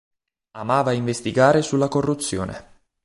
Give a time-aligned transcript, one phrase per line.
[0.57, 2.69] Amava investigare sulla corruzione.